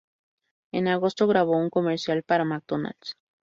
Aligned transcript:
En 0.71 0.87
agosto, 0.87 1.27
grabó 1.27 1.55
un 1.59 1.69
comercial 1.69 2.23
para 2.23 2.43
McDonald's. 2.43 3.15